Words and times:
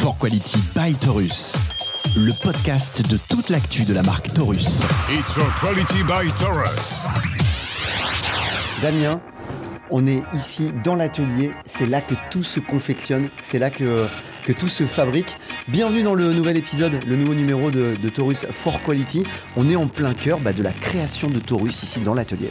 For 0.00 0.16
Quality 0.16 0.58
by 0.74 0.94
Taurus, 0.94 1.56
le 2.16 2.32
podcast 2.42 3.06
de 3.10 3.18
toute 3.28 3.50
l'actu 3.50 3.82
de 3.82 3.92
la 3.92 4.02
marque 4.02 4.32
Taurus. 4.32 4.80
It's 5.10 5.34
for 5.34 5.44
quality 5.60 6.02
by 6.04 6.32
Taurus. 6.32 7.06
Damien, 8.80 9.20
on 9.90 10.06
est 10.06 10.22
ici 10.32 10.72
dans 10.82 10.94
l'atelier, 10.94 11.52
c'est 11.66 11.84
là 11.84 12.00
que 12.00 12.14
tout 12.30 12.42
se 12.42 12.60
confectionne, 12.60 13.28
c'est 13.42 13.58
là 13.58 13.68
que, 13.68 14.06
que 14.46 14.52
tout 14.52 14.68
se 14.68 14.86
fabrique. 14.86 15.36
Bienvenue 15.68 16.02
dans 16.02 16.14
le 16.14 16.32
nouvel 16.32 16.56
épisode, 16.56 16.98
le 17.06 17.16
nouveau 17.16 17.34
numéro 17.34 17.70
de, 17.70 17.94
de 17.94 18.08
Taurus 18.08 18.46
For 18.50 18.80
Quality. 18.82 19.24
On 19.56 19.68
est 19.68 19.76
en 19.76 19.86
plein 19.86 20.14
cœur 20.14 20.40
bah, 20.40 20.54
de 20.54 20.62
la 20.62 20.72
création 20.72 21.28
de 21.28 21.40
Taurus 21.40 21.82
ici 21.82 22.00
dans 22.00 22.14
l'atelier. 22.14 22.50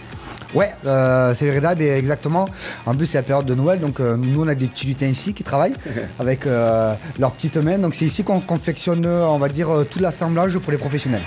Ouais, 0.54 0.71
euh, 0.86 1.34
c'est 1.36 1.50
vrai, 1.50 1.75
mais 1.77 1.89
exactement. 1.89 2.47
En 2.86 2.95
plus, 2.95 3.05
c'est 3.05 3.18
la 3.20 3.23
période 3.23 3.45
de 3.45 3.54
Noël, 3.54 3.79
donc 3.79 3.99
euh, 3.99 4.18
nous, 4.18 4.43
on 4.43 4.48
a 4.48 4.55
des 4.55 4.68
petits 4.68 4.88
lutins 4.88 5.07
ici 5.07 5.34
qui 5.34 5.43
travaillent 5.43 5.75
avec 6.20 6.48
euh, 6.48 6.93
leurs 7.20 7.31
petites 7.31 7.57
mains. 7.57 7.77
Donc, 7.77 7.93
c'est 7.93 8.05
ici 8.05 8.23
qu'on 8.23 8.39
confectionne, 8.39 9.05
on 9.05 9.38
va 9.38 9.49
dire, 9.49 9.70
euh, 9.70 9.84
tout 9.84 9.99
l'assemblage 9.99 10.58
pour 10.58 10.72
les 10.72 10.77
professionnels. 10.77 11.22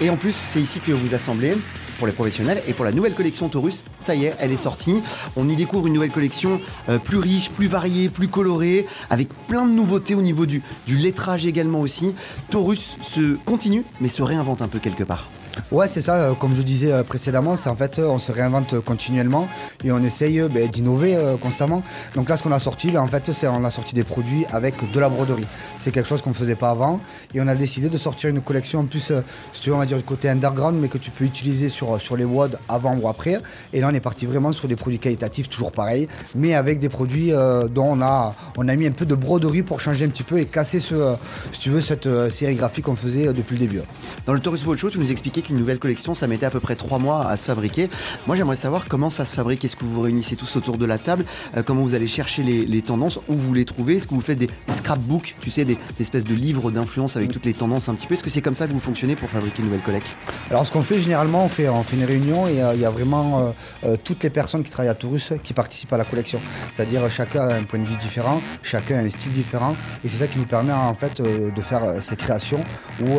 Et 0.00 0.10
en 0.10 0.16
plus, 0.16 0.32
c'est 0.32 0.60
ici 0.60 0.80
que 0.80 0.92
vous 0.92 1.14
assemblez 1.14 1.56
pour 1.96 2.06
les 2.06 2.12
professionnels 2.12 2.62
et 2.68 2.74
pour 2.74 2.84
la 2.84 2.92
nouvelle 2.92 3.14
collection 3.14 3.48
Taurus. 3.48 3.84
Ça 3.98 4.14
y 4.14 4.26
est, 4.26 4.34
elle 4.38 4.52
est 4.52 4.56
sortie. 4.56 5.02
On 5.36 5.48
y 5.48 5.56
découvre 5.56 5.86
une 5.86 5.94
nouvelle 5.94 6.10
collection 6.10 6.60
euh, 6.88 6.98
plus 6.98 7.18
riche, 7.18 7.50
plus 7.50 7.66
variée, 7.66 8.10
plus 8.10 8.28
colorée, 8.28 8.86
avec 9.08 9.28
plein 9.48 9.64
de 9.64 9.72
nouveautés 9.72 10.14
au 10.14 10.22
niveau 10.22 10.44
du, 10.44 10.62
du 10.86 10.96
lettrage 10.96 11.46
également 11.46 11.80
aussi. 11.80 12.14
Taurus 12.50 12.98
se 13.02 13.36
continue, 13.44 13.84
mais 14.00 14.08
se 14.08 14.22
réinvente 14.22 14.60
un 14.60 14.68
peu 14.68 14.78
quelque 14.78 15.04
part. 15.04 15.28
Ouais, 15.72 15.88
c'est 15.88 16.00
ça, 16.00 16.16
euh, 16.16 16.34
comme 16.34 16.54
je 16.54 16.62
disais 16.62 16.92
euh, 16.92 17.02
précédemment, 17.02 17.56
c'est 17.56 17.68
en 17.68 17.74
fait, 17.74 17.98
euh, 17.98 18.06
on 18.06 18.20
se 18.20 18.30
réinvente 18.30 18.78
continuellement 18.80 19.48
et 19.84 19.90
on 19.90 19.98
essaye 19.98 20.40
ben, 20.48 20.68
d'innover 20.68 21.16
constamment. 21.40 21.82
Donc 22.14 22.28
là, 22.28 22.36
ce 22.36 22.42
qu'on 22.42 22.52
a 22.52 22.60
sorti, 22.60 22.92
ben, 22.92 23.00
en 23.00 23.06
fait, 23.06 23.32
c'est 23.32 23.48
on 23.48 23.64
a 23.64 23.70
sorti 23.70 23.94
des 23.94 24.04
produits 24.04 24.44
avec 24.52 24.92
de 24.92 25.00
la 25.00 25.08
broderie. 25.08 25.46
C'est 25.78 25.90
quelque 25.90 26.08
chose 26.08 26.22
qu'on 26.22 26.30
ne 26.30 26.34
faisait 26.34 26.54
pas 26.54 26.70
avant 26.70 27.00
et 27.34 27.40
on 27.40 27.48
a 27.48 27.54
décidé 27.54 27.88
de 27.88 27.96
sortir 27.96 28.30
une 28.30 28.40
collection 28.40 28.80
en 28.80 28.84
plus, 28.84 29.12
si 29.52 29.60
tu 29.60 29.72
on 29.72 29.78
va 29.78 29.86
dire 29.86 29.96
du 29.96 30.04
côté 30.04 30.28
underground, 30.28 30.78
mais 30.80 30.88
que 30.88 30.98
tu 30.98 31.10
peux 31.10 31.24
utiliser 31.24 31.68
sur, 31.68 32.00
sur 32.00 32.16
les 32.16 32.24
WOD 32.24 32.58
avant 32.68 32.96
ou 32.96 33.08
après. 33.08 33.40
Et 33.72 33.80
là, 33.80 33.88
on 33.90 33.94
est 33.94 34.00
parti 34.00 34.26
vraiment 34.26 34.52
sur 34.52 34.68
des 34.68 34.76
produits 34.76 34.98
qualitatifs, 35.00 35.48
toujours 35.48 35.72
pareil, 35.72 36.08
mais 36.36 36.54
avec 36.54 36.78
des 36.78 36.88
produits 36.88 37.32
dont 37.70 37.88
on 37.92 38.00
a, 38.02 38.34
on 38.56 38.68
a 38.68 38.76
mis 38.76 38.86
un 38.86 38.92
peu 38.92 39.04
de 39.04 39.14
broderie 39.14 39.62
pour 39.62 39.80
changer 39.80 40.04
un 40.04 40.08
petit 40.08 40.22
peu 40.22 40.38
et 40.38 40.44
casser, 40.44 40.80
ce, 40.80 41.14
si 41.52 41.60
tu 41.60 41.70
veux, 41.70 41.80
cette 41.80 42.08
série 42.30 42.56
qu'on 42.82 42.96
faisait 42.96 43.32
depuis 43.32 43.54
le 43.54 43.60
début. 43.60 43.80
Dans 44.26 44.32
le 44.32 44.40
Taurus 44.40 44.64
Watch 44.66 44.80
Show, 44.80 44.90
tu 44.90 44.98
nous 44.98 45.10
expliquais 45.10 45.42
qu'une 45.46 45.56
nouvelle 45.56 45.78
collection, 45.78 46.14
ça 46.14 46.26
mettait 46.26 46.46
à 46.46 46.50
peu 46.50 46.60
près 46.60 46.76
trois 46.76 46.98
mois 46.98 47.26
à 47.26 47.36
se 47.36 47.44
fabriquer. 47.44 47.88
Moi, 48.26 48.36
j'aimerais 48.36 48.56
savoir 48.56 48.84
comment 48.88 49.10
ça 49.10 49.24
se 49.24 49.34
fabrique. 49.34 49.64
Est-ce 49.64 49.76
que 49.76 49.84
vous 49.84 49.92
vous 49.92 50.00
réunissez 50.02 50.36
tous 50.36 50.56
autour 50.56 50.78
de 50.78 50.86
la 50.86 50.98
table? 50.98 51.24
Euh, 51.56 51.62
Comment 51.64 51.82
vous 51.82 51.94
allez 51.94 52.06
chercher 52.06 52.42
les, 52.42 52.82
tendances? 52.82 53.18
Où 53.28 53.34
vous 53.34 53.54
les 53.54 53.64
trouvez? 53.64 53.96
Est-ce 53.96 54.06
que 54.06 54.14
vous 54.14 54.20
faites 54.20 54.38
des, 54.38 54.48
scrapbooks, 54.70 55.36
tu 55.40 55.50
sais, 55.50 55.64
des, 55.64 55.78
espèces 56.00 56.24
de 56.24 56.34
livres 56.34 56.70
d'influence 56.70 57.16
avec 57.16 57.32
toutes 57.32 57.46
les 57.46 57.54
tendances 57.54 57.88
un 57.88 57.94
petit 57.94 58.06
peu? 58.06 58.14
Est-ce 58.14 58.22
que 58.22 58.30
c'est 58.30 58.42
comme 58.42 58.54
ça 58.54 58.66
que 58.66 58.72
vous 58.72 58.80
fonctionnez 58.80 59.16
pour 59.16 59.28
fabriquer 59.28 59.60
une 59.60 59.66
nouvelle 59.66 59.82
collecte? 59.82 60.08
Alors 60.50 60.66
ce 60.66 60.72
qu'on 60.72 60.82
fait 60.82 60.98
généralement, 60.98 61.44
on 61.44 61.48
fait, 61.48 61.68
on 61.68 61.82
fait 61.82 61.96
une 61.96 62.04
réunion 62.04 62.46
et 62.46 62.62
euh, 62.62 62.74
il 62.74 62.80
y 62.80 62.84
a 62.84 62.90
vraiment 62.90 63.54
euh, 63.84 63.96
toutes 64.02 64.22
les 64.22 64.30
personnes 64.30 64.62
qui 64.62 64.70
travaillent 64.70 64.90
à 64.90 64.94
Taurus 64.94 65.32
qui 65.42 65.52
participent 65.52 65.92
à 65.92 65.98
la 65.98 66.04
collection. 66.04 66.40
C'est-à-dire 66.74 67.08
chacun 67.10 67.48
a 67.48 67.54
un 67.54 67.64
point 67.64 67.78
de 67.78 67.86
vue 67.86 67.96
différent, 67.96 68.40
chacun 68.62 68.98
a 68.98 69.00
un 69.00 69.10
style 69.10 69.32
différent 69.32 69.76
et 70.04 70.08
c'est 70.08 70.18
ça 70.18 70.26
qui 70.26 70.38
nous 70.38 70.46
permet 70.46 70.72
en 70.72 70.94
fait 70.94 71.20
de 71.20 71.60
faire 71.60 72.02
ces 72.02 72.16
créations 72.16 72.62
où 73.02 73.18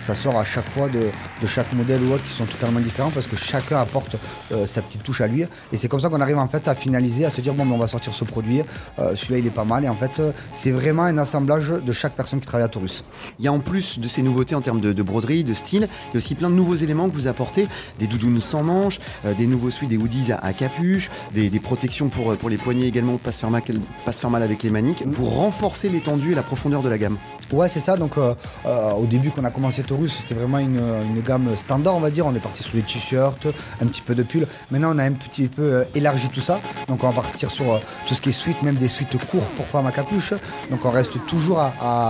ça 0.00 0.14
sort 0.14 0.38
à 0.38 0.44
chaque 0.44 0.68
fois 0.68 0.88
de, 0.88 1.00
de 1.40 1.46
chaque 1.50 1.72
modèle 1.72 2.02
ou 2.04 2.12
autre 2.12 2.22
qui 2.24 2.32
sont 2.32 2.46
totalement 2.46 2.80
différents 2.80 3.10
parce 3.10 3.26
que 3.26 3.36
chacun 3.36 3.80
apporte 3.80 4.16
euh, 4.52 4.66
sa 4.66 4.82
petite 4.82 5.02
touche 5.02 5.20
à 5.20 5.26
lui 5.26 5.42
et 5.42 5.76
c'est 5.76 5.88
comme 5.88 6.00
ça 6.00 6.08
qu'on 6.08 6.20
arrive 6.20 6.38
en 6.38 6.46
fait 6.46 6.68
à 6.68 6.74
finaliser, 6.74 7.24
à 7.24 7.30
se 7.30 7.40
dire 7.40 7.54
bon 7.54 7.66
ben, 7.66 7.72
on 7.72 7.78
va 7.78 7.88
sortir 7.88 8.14
ce 8.14 8.24
produit, 8.24 8.62
euh, 8.98 9.16
celui-là 9.16 9.38
il 9.40 9.46
est 9.46 9.50
pas 9.50 9.64
mal 9.64 9.84
et 9.84 9.88
en 9.88 9.94
fait 9.94 10.20
euh, 10.20 10.30
c'est 10.52 10.70
vraiment 10.70 11.02
un 11.02 11.18
assemblage 11.18 11.70
de 11.70 11.92
chaque 11.92 12.14
personne 12.14 12.40
qui 12.40 12.46
travaille 12.46 12.64
à 12.64 12.68
Taurus. 12.68 13.04
Il 13.38 13.44
y 13.44 13.48
a 13.48 13.52
en 13.52 13.58
plus 13.58 13.98
de 13.98 14.06
ces 14.06 14.22
nouveautés 14.22 14.54
en 14.54 14.60
termes 14.60 14.80
de, 14.80 14.92
de 14.92 15.02
broderie, 15.02 15.42
de 15.44 15.54
style, 15.54 15.88
il 16.08 16.14
y 16.14 16.16
a 16.16 16.18
aussi 16.18 16.34
plein 16.36 16.50
de 16.50 16.54
nouveaux 16.54 16.76
éléments 16.76 17.08
que 17.08 17.14
vous 17.14 17.26
apportez, 17.26 17.66
des 17.98 18.06
doudounes 18.06 18.40
sans 18.40 18.62
manches, 18.62 19.00
euh, 19.24 19.34
des 19.34 19.46
nouveaux 19.48 19.70
suites, 19.70 19.90
des 19.90 19.96
hoodies 19.98 20.32
à, 20.32 20.38
à 20.38 20.52
capuche, 20.52 21.10
des, 21.34 21.50
des 21.50 21.60
protections 21.60 22.08
pour, 22.08 22.36
pour 22.36 22.48
les 22.48 22.58
poignets 22.58 22.86
également, 22.86 23.16
pas 23.16 23.32
se 23.32 23.40
faire 23.40 23.50
mal, 23.50 23.62
pas 24.04 24.12
se 24.12 24.20
faire 24.20 24.30
mal 24.30 24.42
avec 24.42 24.62
les 24.62 24.70
maniques. 24.70 25.02
Vous 25.06 25.26
renforcez 25.26 25.88
l'étendue 25.88 26.32
et 26.32 26.34
la 26.34 26.42
profondeur 26.42 26.82
de 26.82 26.88
la 26.88 26.98
gamme. 26.98 27.16
Ouais, 27.52 27.68
c'est 27.68 27.80
ça. 27.80 27.96
Donc, 27.96 28.12
au 28.16 29.06
début, 29.06 29.30
qu'on 29.30 29.44
a 29.44 29.50
commencé 29.50 29.82
Taurus, 29.82 30.16
c'était 30.20 30.34
vraiment 30.34 30.58
une, 30.58 30.78
une 30.78 31.20
gamme 31.22 31.39
standard, 31.56 31.96
on 31.96 32.00
va 32.00 32.10
dire. 32.10 32.26
On 32.26 32.34
est 32.34 32.40
parti 32.40 32.62
sur 32.62 32.76
les 32.76 32.82
t-shirts, 32.82 33.46
un 33.82 33.86
petit 33.86 34.02
peu 34.02 34.14
de 34.14 34.22
pull. 34.22 34.46
Maintenant, 34.70 34.94
on 34.94 34.98
a 34.98 35.04
un 35.04 35.12
petit 35.12 35.48
peu 35.48 35.62
euh, 35.62 35.84
élargi 35.94 36.28
tout 36.28 36.40
ça. 36.40 36.60
Donc, 36.88 37.04
on 37.04 37.10
va 37.10 37.22
partir 37.22 37.50
sur 37.50 37.72
euh, 37.72 37.78
tout 38.06 38.14
ce 38.14 38.20
qui 38.20 38.30
est 38.30 38.32
suite, 38.32 38.62
même 38.62 38.76
des 38.76 38.88
suites 38.88 39.16
courtes 39.26 39.48
pour 39.56 39.66
femmes 39.66 39.86
à 39.86 39.92
capuche. 39.92 40.32
Donc, 40.70 40.84
on 40.84 40.90
reste 40.90 41.12
toujours 41.26 41.60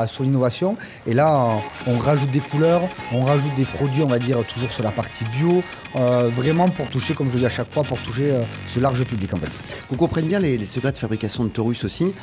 sur 0.08 0.24
l'innovation. 0.24 0.76
Et 1.06 1.14
là, 1.14 1.48
on, 1.86 1.98
rajoute 1.98 2.30
des 2.30 2.40
couleurs, 2.40 2.82
on 3.12 3.24
rajoute 3.24 3.54
des 3.54 3.64
produits, 3.64 4.02
on 4.02 4.08
va 4.08 4.18
dire, 4.18 4.44
toujours 4.44 4.70
sur 4.70 4.82
la 4.82 4.90
partie 4.90 5.24
bio. 5.24 5.62
euh, 5.96 6.30
vraiment 6.34 6.68
pour 6.68 6.86
toucher, 6.88 7.14
comme 7.14 7.30
je 7.30 7.38
dis 7.38 7.46
à 7.46 7.50
chaque 7.50 7.70
fois, 7.70 7.82
pour 7.82 7.98
toucher 7.98 8.32
ce 8.72 8.78
large 8.80 9.04
public, 9.04 9.34
en 9.34 9.38
fait. 9.38 9.50
Qu'on 9.88 9.96
comprenne 9.96 10.26
bien 10.26 10.38
les, 10.38 10.64
secrets 10.64 10.92
de 10.92 10.98
fabrication 10.98 11.44
de 11.44 11.48
Taurus 11.48 11.84
aussi. 11.84 12.14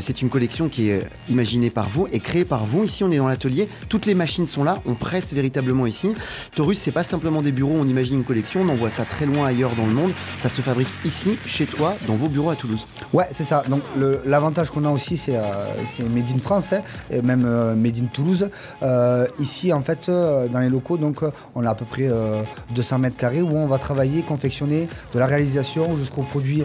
C'est 0.00 0.22
une 0.22 0.28
collection 0.28 0.68
qui 0.68 0.90
est 0.90 1.04
imaginée 1.28 1.70
par 1.70 1.88
vous 1.88 2.08
et 2.12 2.20
créée 2.20 2.44
par 2.44 2.64
vous. 2.64 2.84
Ici, 2.84 3.04
on 3.04 3.10
est 3.10 3.18
dans 3.18 3.28
l'atelier. 3.28 3.68
Toutes 3.88 4.06
les 4.06 4.14
machines 4.14 4.46
sont 4.46 4.64
là. 4.64 4.78
On 4.86 4.94
presse 4.94 5.32
véritablement 5.32 5.86
ici. 5.86 6.14
Taurus, 6.54 6.78
c'est 6.78 6.92
pas 6.92 7.02
simplement 7.02 7.40
des 7.40 7.50
bureaux. 7.50 7.76
On 7.80 7.86
imagine 7.86 8.16
une 8.18 8.24
collection. 8.24 8.60
On 8.60 8.68
envoie 8.68 8.90
ça 8.90 9.04
très 9.06 9.24
loin 9.24 9.46
ailleurs 9.46 9.74
dans 9.74 9.86
le 9.86 9.92
monde. 9.94 10.12
Ça 10.36 10.50
se 10.50 10.60
fabrique 10.60 10.88
ici, 11.02 11.38
chez 11.46 11.64
toi, 11.64 11.96
dans 12.06 12.14
vos 12.14 12.28
bureaux 12.28 12.50
à 12.50 12.56
Toulouse. 12.56 12.86
Ouais, 13.14 13.26
c'est 13.32 13.44
ça. 13.44 13.64
Donc 13.70 13.80
l'avantage 14.26 14.68
qu'on 14.70 14.84
a 14.84 14.90
aussi, 14.90 15.16
c'est 15.16 15.36
euh, 15.36 16.08
Made 16.10 16.28
in 16.34 16.38
France, 16.38 16.74
hein, 16.74 16.82
et 17.10 17.22
même 17.22 17.44
euh, 17.46 17.74
Made 17.74 17.96
in 17.98 18.04
Toulouse. 18.04 18.50
Euh, 18.82 19.26
ici, 19.38 19.72
en 19.72 19.80
fait, 19.80 20.10
euh, 20.10 20.46
dans 20.48 20.58
les 20.58 20.68
locaux, 20.68 20.98
donc 20.98 21.22
euh, 21.22 21.30
on 21.54 21.64
a 21.64 21.70
à 21.70 21.74
peu 21.74 21.86
près 21.86 22.08
euh, 22.10 22.42
200 22.74 22.98
mètres 22.98 23.16
carrés 23.16 23.40
où 23.40 23.56
on 23.56 23.66
va 23.66 23.78
travailler, 23.78 24.20
confectionner 24.20 24.88
de 25.14 25.18
la 25.18 25.26
réalisation 25.26 25.96
jusqu'au 25.96 26.22
produit 26.22 26.64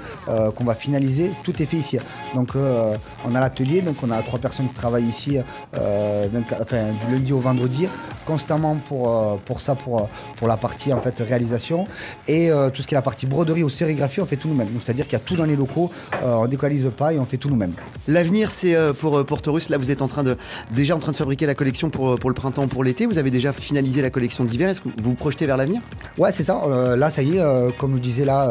qu'on 0.56 0.64
va 0.66 0.76
finaliser. 0.76 1.32
Tout 1.44 1.62
est 1.62 1.66
fait 1.66 1.78
ici. 1.78 1.98
Donc 2.36 2.56
on 2.56 3.36
a 3.36 3.40
l'atelier, 3.40 3.82
donc 3.82 3.96
on 4.04 4.12
a 4.12 4.22
trois 4.22 4.40
personnes 4.40 4.68
qui 4.68 4.74
travaillent 4.74 5.06
ici, 5.08 5.38
24 5.74 6.62
enfin, 6.62 6.84
du 7.08 7.14
lundi 7.14 7.34
au 7.34 7.40
vendredi, 7.40 7.88
constamment 8.28 8.76
pour, 8.88 9.10
euh, 9.10 9.38
pour 9.46 9.62
ça, 9.62 9.74
pour, 9.76 9.94
euh, 10.02 10.04
pour 10.36 10.48
la 10.48 10.58
partie 10.58 10.92
en 10.94 11.02
fait 11.02 11.18
réalisation 11.20 11.88
et 12.28 12.52
euh, 12.52 12.70
tout 12.70 12.82
ce 12.82 12.88
qui 12.88 12.94
est 12.94 12.98
la 12.98 13.02
partie 13.02 13.26
broderie 13.26 13.64
ou 13.64 13.70
sérigraphie, 13.70 14.20
on 14.20 14.26
fait 14.26 14.36
tout 14.36 14.50
nous-mêmes. 14.50 14.72
Donc 14.74 14.82
c'est-à-dire 14.84 15.06
qu'il 15.06 15.14
y 15.14 15.22
a 15.22 15.26
tout 15.30 15.38
dans 15.38 15.46
les 15.46 15.56
locaux, 15.56 15.90
euh, 16.24 16.44
on 16.44 16.48
décalise 16.48 16.92
pas 16.96 17.14
et 17.14 17.20
on 17.20 17.26
fait 17.26 17.38
tout 17.38 17.50
nous-mêmes. 17.50 17.74
L'avenir, 18.08 18.52
c'est 18.52 18.76
euh, 18.76 18.92
pour, 18.92 19.26
pour 19.26 19.42
Taurus. 19.42 19.70
Là, 19.70 19.78
vous 19.78 19.92
êtes 19.92 20.02
en 20.02 20.10
train 20.10 20.24
de, 20.24 20.36
déjà 20.72 20.94
en 20.96 21.00
train 21.00 21.14
de 21.14 21.18
fabriquer 21.18 21.46
la 21.46 21.56
collection 21.56 21.90
pour, 21.90 22.20
pour 22.20 22.30
le 22.30 22.34
printemps, 22.34 22.68
pour 22.68 22.84
l'été. 22.84 23.06
Vous 23.06 23.18
avez 23.18 23.32
déjà 23.32 23.54
finalisé 23.54 24.02
la 24.02 24.10
collection 24.10 24.44
d'hiver. 24.44 24.68
Est-ce 24.70 24.82
que 24.82 24.90
vous 24.90 25.12
vous 25.12 25.16
projetez 25.16 25.46
vers 25.46 25.58
l'avenir? 25.58 25.82
Ouais, 26.18 26.32
c'est 26.34 26.44
ça. 26.44 26.62
Là, 26.98 27.10
ça 27.10 27.22
y 27.24 27.38
est, 27.38 27.78
comme 27.78 27.96
je 27.96 28.02
disais 28.02 28.26
là 28.26 28.50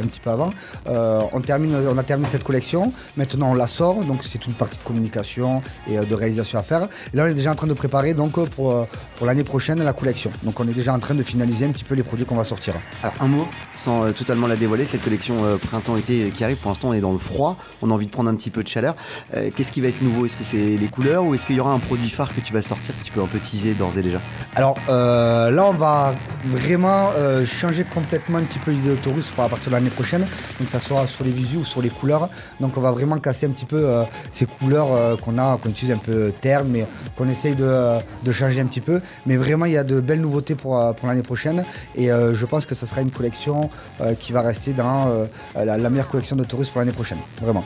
un 0.00 0.06
petit 0.06 0.20
peu 0.20 0.30
avant, 0.30 0.50
on, 0.86 1.40
termine, 1.40 1.74
on 1.92 1.98
a 1.98 2.02
terminé 2.02 2.28
cette 2.30 2.44
collection. 2.44 2.92
Maintenant, 3.16 3.50
on 3.50 3.54
la 3.54 3.66
sort. 3.66 4.04
Donc, 4.04 4.20
c'est 4.22 4.46
une 4.46 4.54
partie 4.54 4.78
de 4.78 4.84
communication 4.84 5.62
et 5.88 5.96
de 5.98 6.14
réalisation 6.14 6.58
à 6.58 6.62
faire. 6.62 6.88
Et 7.12 7.16
là, 7.16 7.24
on 7.24 7.26
est 7.26 7.34
déjà 7.34 7.50
en 7.50 7.56
train 7.56 7.66
de 7.66 7.74
préparer 7.74 8.14
donc 8.14 8.32
pour, 8.50 8.86
pour 9.16 9.26
l'année 9.26 9.44
prochaine 9.44 9.82
la 9.82 9.92
collection. 9.92 10.30
Donc, 10.42 10.58
on 10.60 10.68
est 10.68 10.72
déjà 10.72 10.94
en 10.94 10.98
train 10.98 11.14
de 11.14 11.22
finaliser 11.22 11.66
un 11.66 11.70
petit 11.70 11.84
peu 11.84 11.94
les 11.94 12.02
produits 12.02 12.24
qu'on 12.24 12.36
va 12.36 12.44
sortir. 12.44 12.74
Alors 13.02 13.14
un 13.20 13.26
mot, 13.28 13.46
sans 13.74 14.04
euh, 14.04 14.12
totalement 14.12 14.46
la 14.46 14.56
dévoiler, 14.56 14.84
cette 14.84 15.02
collection 15.02 15.44
euh, 15.44 15.56
printemps-été 15.56 16.24
euh, 16.24 16.30
qui 16.30 16.42
arrive, 16.42 16.56
pour 16.56 16.70
l'instant 16.70 16.88
on 16.88 16.94
est 16.94 17.00
dans 17.00 17.12
le 17.12 17.18
froid, 17.18 17.56
on 17.82 17.90
a 17.90 17.94
envie 17.94 18.06
de 18.06 18.10
prendre 18.10 18.30
un 18.30 18.34
petit 18.34 18.50
peu 18.50 18.62
de 18.62 18.68
chaleur. 18.68 18.96
Euh, 19.34 19.50
Qu'est-ce 19.54 19.72
qui 19.72 19.80
va 19.80 19.88
être 19.88 20.02
nouveau? 20.02 20.26
Est-ce 20.26 20.36
que 20.36 20.44
c'est 20.44 20.76
les 20.76 20.88
couleurs 20.88 21.24
ou 21.24 21.34
est-ce 21.34 21.46
qu'il 21.46 21.56
y 21.56 21.60
aura 21.60 21.72
un 21.72 21.78
produit 21.78 22.08
phare 22.08 22.34
que 22.34 22.40
tu 22.40 22.52
vas 22.52 22.62
sortir 22.62 22.94
que 22.98 23.04
tu 23.04 23.12
peux 23.12 23.20
un 23.22 23.26
peu 23.26 23.38
teaser 23.38 23.74
d'ores 23.74 23.98
et 23.98 24.02
déjà? 24.02 24.20
Alors 24.56 24.76
là, 24.88 25.64
on 25.66 25.72
va 25.72 26.14
vraiment 26.44 27.10
changer 27.44 27.84
complètement 27.84 28.38
un 28.38 28.42
petit 28.42 28.58
peu 28.58 28.70
l'idée 28.70 28.90
de 28.90 28.96
Taurus 28.96 29.30
à 29.38 29.48
partir 29.48 29.70
de 29.70 29.76
l'année 29.76 29.90
prochaine. 29.90 30.26
Donc 30.58 30.68
ça 30.68 30.80
sera 30.80 31.06
sur 31.06 31.24
les 31.24 31.30
visuels 31.30 31.62
ou 31.62 31.64
sur 31.64 31.82
les 31.82 31.90
couleurs. 31.90 32.28
Donc 32.60 32.76
on 32.76 32.80
va 32.80 32.90
vraiment 32.90 33.18
casser 33.18 33.46
un 33.46 33.50
petit 33.50 33.66
peu 33.66 33.86
ces 34.32 34.46
couleurs 34.46 35.18
qu'on 35.20 35.38
a, 35.38 35.58
qu'on 35.58 35.70
utilise 35.70 35.94
un 35.94 35.98
peu 35.98 36.32
ternes, 36.40 36.68
mais 36.68 36.86
qu'on 37.16 37.28
essaye 37.28 37.54
de, 37.54 37.98
de 38.24 38.32
changer 38.32 38.60
un 38.60 38.66
petit 38.66 38.80
peu. 38.80 38.89
Mais 39.26 39.36
vraiment, 39.36 39.66
il 39.66 39.72
y 39.72 39.76
a 39.76 39.84
de 39.84 40.00
belles 40.00 40.20
nouveautés 40.20 40.54
pour, 40.54 40.78
euh, 40.78 40.92
pour 40.92 41.08
l'année 41.08 41.22
prochaine. 41.22 41.64
Et 41.94 42.10
euh, 42.10 42.34
je 42.34 42.46
pense 42.46 42.66
que 42.66 42.74
ça 42.74 42.86
sera 42.86 43.00
une 43.00 43.10
collection 43.10 43.70
euh, 44.00 44.14
qui 44.14 44.32
va 44.32 44.42
rester 44.42 44.72
dans 44.72 45.08
euh, 45.08 45.26
la, 45.54 45.76
la 45.76 45.90
meilleure 45.90 46.08
collection 46.08 46.36
de 46.36 46.44
Taurus 46.44 46.68
pour 46.70 46.80
l'année 46.80 46.92
prochaine. 46.92 47.18
Vraiment. 47.42 47.64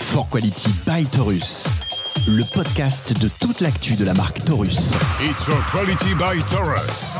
For 0.00 0.28
Quality 0.28 0.70
by 0.86 1.04
Taurus, 1.06 1.66
le 2.26 2.42
podcast 2.54 3.12
de 3.20 3.28
toute 3.40 3.60
l'actu 3.60 3.94
de 3.94 4.04
la 4.04 4.14
marque 4.14 4.44
Taurus. 4.44 4.92
It's 5.20 5.44
for 5.44 5.62
quality 5.70 6.14
by 6.14 6.42
Taurus. 6.50 7.18